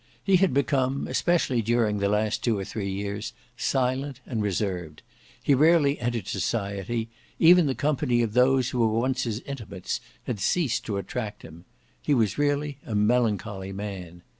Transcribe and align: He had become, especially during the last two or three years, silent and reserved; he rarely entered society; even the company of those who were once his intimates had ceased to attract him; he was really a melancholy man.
He 0.23 0.37
had 0.37 0.51
become, 0.51 1.07
especially 1.07 1.61
during 1.61 1.99
the 1.99 2.09
last 2.09 2.43
two 2.43 2.57
or 2.57 2.65
three 2.65 2.89
years, 2.89 3.33
silent 3.55 4.19
and 4.25 4.41
reserved; 4.41 5.03
he 5.43 5.53
rarely 5.53 5.99
entered 5.99 6.25
society; 6.27 7.07
even 7.37 7.67
the 7.67 7.75
company 7.75 8.23
of 8.23 8.33
those 8.33 8.71
who 8.71 8.79
were 8.79 8.99
once 8.99 9.25
his 9.25 9.41
intimates 9.41 10.01
had 10.23 10.39
ceased 10.39 10.85
to 10.85 10.97
attract 10.97 11.43
him; 11.43 11.65
he 12.01 12.15
was 12.15 12.39
really 12.39 12.79
a 12.83 12.95
melancholy 12.95 13.71
man. 13.71 14.23